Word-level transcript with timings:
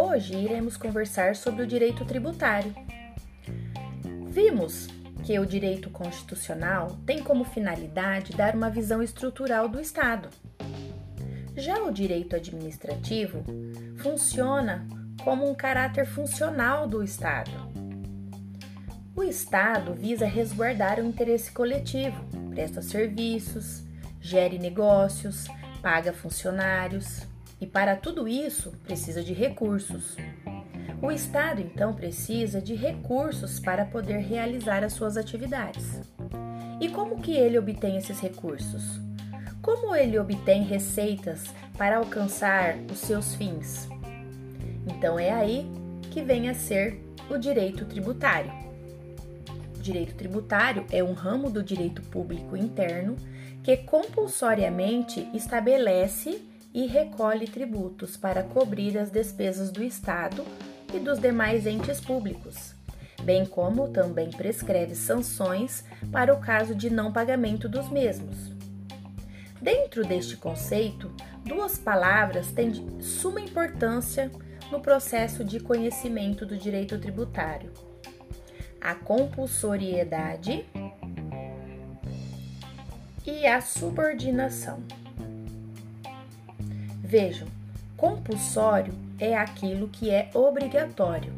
hoje 0.00 0.34
iremos 0.34 0.78
conversar 0.78 1.36
sobre 1.36 1.62
o 1.62 1.66
direito 1.66 2.06
tributário. 2.06 2.74
Vimos 4.28 4.88
que 5.24 5.38
o 5.38 5.44
direito 5.44 5.90
constitucional 5.90 6.96
tem 7.04 7.22
como 7.22 7.44
finalidade 7.44 8.32
dar 8.32 8.54
uma 8.54 8.70
visão 8.70 9.02
estrutural 9.02 9.68
do 9.68 9.78
Estado. 9.78 10.30
Já 11.54 11.82
o 11.82 11.92
direito 11.92 12.34
administrativo 12.34 13.44
funciona 13.98 14.86
como 15.22 15.48
um 15.48 15.54
caráter 15.54 16.06
funcional 16.06 16.88
do 16.88 17.02
Estado. 17.02 17.50
O 19.14 19.22
Estado 19.22 19.92
visa 19.92 20.24
resguardar 20.24 20.98
o 20.98 21.04
interesse 21.04 21.52
coletivo, 21.52 22.24
presta 22.48 22.80
serviços, 22.80 23.82
gere 24.18 24.58
negócios, 24.58 25.46
paga 25.82 26.12
funcionários 26.12 27.28
e, 27.60 27.66
para 27.66 27.94
tudo 27.94 28.26
isso, 28.26 28.72
precisa 28.84 29.22
de 29.22 29.32
recursos. 29.32 30.16
O 31.02 31.10
Estado, 31.10 31.60
então, 31.60 31.94
precisa 31.94 32.60
de 32.60 32.74
recursos 32.74 33.60
para 33.60 33.84
poder 33.84 34.18
realizar 34.18 34.82
as 34.82 34.92
suas 34.92 35.16
atividades. 35.16 36.00
E 36.80 36.88
como 36.88 37.20
que 37.20 37.32
ele 37.32 37.58
obtém 37.58 37.96
esses 37.96 38.20
recursos? 38.20 39.00
Como 39.60 39.94
ele 39.94 40.18
obtém 40.18 40.62
receitas 40.62 41.44
para 41.76 41.98
alcançar 41.98 42.76
os 42.90 42.98
seus 42.98 43.34
fins? 43.34 43.88
Então 44.86 45.18
é 45.18 45.30
aí 45.30 45.66
que 46.10 46.22
vem 46.22 46.48
a 46.48 46.54
ser 46.54 46.98
o 47.28 47.36
direito 47.36 47.84
tributário. 47.84 48.50
O 49.78 49.82
direito 49.82 50.14
tributário 50.14 50.84
é 50.90 51.04
um 51.04 51.12
ramo 51.12 51.50
do 51.50 51.62
direito 51.62 52.02
público 52.02 52.56
interno 52.56 53.16
que 53.62 53.76
compulsoriamente 53.76 55.28
estabelece 55.34 56.42
e 56.72 56.86
recolhe 56.86 57.46
tributos 57.46 58.16
para 58.16 58.42
cobrir 58.42 58.96
as 58.98 59.10
despesas 59.10 59.70
do 59.70 59.82
Estado 59.82 60.44
e 60.94 60.98
dos 60.98 61.18
demais 61.18 61.66
entes 61.66 62.00
públicos, 62.00 62.74
bem 63.22 63.44
como 63.44 63.88
também 63.88 64.30
prescreve 64.30 64.94
sanções 64.94 65.84
para 66.10 66.32
o 66.32 66.40
caso 66.40 66.74
de 66.74 66.90
não 66.90 67.12
pagamento 67.12 67.68
dos 67.68 67.88
mesmos. 67.90 68.50
Dentro 69.60 70.04
deste 70.04 70.36
conceito, 70.36 71.12
duas 71.44 71.76
palavras 71.76 72.50
têm 72.50 72.70
de 72.70 73.04
suma 73.04 73.40
importância 73.40 74.30
no 74.70 74.80
processo 74.80 75.44
de 75.44 75.60
conhecimento 75.60 76.46
do 76.46 76.56
direito 76.56 76.98
tributário: 76.98 77.72
a 78.80 78.94
compulsoriedade 78.94 80.64
e 83.26 83.46
a 83.46 83.60
subordinação. 83.60 84.82
Vejam, 87.10 87.48
compulsório 87.96 88.94
é 89.18 89.36
aquilo 89.36 89.88
que 89.88 90.10
é 90.10 90.30
obrigatório, 90.32 91.32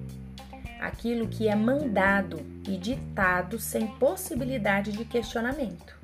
aquilo 0.78 1.26
que 1.26 1.48
é 1.48 1.56
mandado 1.56 2.44
e 2.68 2.76
ditado 2.76 3.58
sem 3.58 3.86
possibilidade 3.86 4.92
de 4.92 5.06
questionamento. 5.06 5.98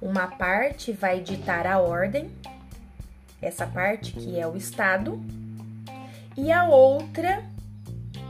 Uma 0.00 0.28
parte 0.28 0.92
vai 0.92 1.20
ditar 1.20 1.66
a 1.66 1.78
ordem, 1.78 2.30
essa 3.42 3.66
parte 3.66 4.12
que 4.12 4.40
é 4.40 4.46
o 4.46 4.56
Estado, 4.56 5.22
e 6.34 6.50
a 6.50 6.64
outra 6.64 7.44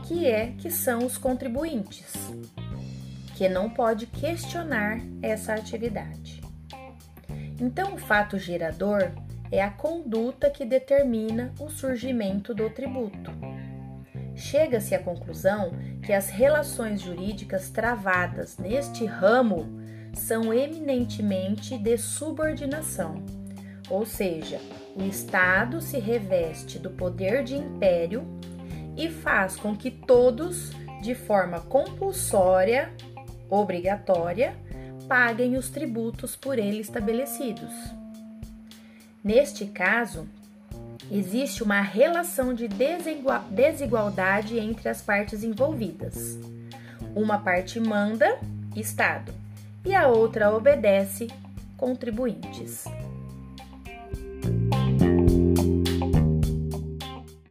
que 0.05 0.27
é 0.27 0.47
que 0.57 0.69
são 0.69 1.05
os 1.05 1.17
contribuintes, 1.17 2.13
que 3.37 3.47
não 3.47 3.69
pode 3.69 4.05
questionar 4.05 4.99
essa 5.21 5.53
atividade. 5.53 6.41
Então, 7.57 7.93
o 7.93 7.97
fato 7.97 8.37
gerador 8.37 9.13
é 9.51 9.61
a 9.61 9.69
conduta 9.69 10.49
que 10.49 10.65
determina 10.65 11.53
o 11.59 11.69
surgimento 11.69 12.53
do 12.53 12.69
tributo. 12.69 13.31
Chega-se 14.35 14.93
à 14.93 14.99
conclusão 14.99 15.71
que 16.03 16.11
as 16.11 16.29
relações 16.29 17.01
jurídicas 17.01 17.69
travadas 17.69 18.57
neste 18.57 19.05
ramo 19.05 19.79
são 20.13 20.53
eminentemente 20.53 21.77
de 21.77 21.97
subordinação, 21.97 23.23
ou 23.89 24.05
seja, 24.05 24.59
o 24.95 25.03
Estado 25.03 25.81
se 25.81 25.99
reveste 25.99 26.79
do 26.79 26.89
poder 26.89 27.43
de 27.43 27.55
império 27.55 28.25
e 28.97 29.09
faz 29.09 29.55
com 29.55 29.75
que 29.75 29.91
todos, 29.91 30.71
de 31.01 31.13
forma 31.13 31.59
compulsória, 31.61 32.93
obrigatória, 33.49 34.55
paguem 35.07 35.55
os 35.57 35.69
tributos 35.69 36.35
por 36.35 36.57
ele 36.57 36.79
estabelecidos. 36.79 37.71
Neste 39.25 39.65
caso, 39.65 40.27
existe 41.09 41.63
uma 41.63 41.81
relação 41.81 42.53
de 42.53 42.67
desigualdade 42.67 44.59
entre 44.59 44.87
as 44.87 45.01
partes 45.01 45.43
envolvidas. 45.43 46.37
Uma 47.15 47.39
parte 47.39 47.79
manda, 47.79 48.37
Estado, 48.75 49.33
e 49.83 49.95
a 49.95 50.07
outra 50.07 50.55
obedece, 50.55 51.27
contribuintes. 51.75 52.85